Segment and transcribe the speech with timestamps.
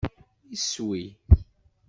[0.55, 1.01] Iswi!